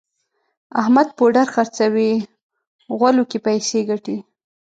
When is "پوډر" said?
1.17-1.47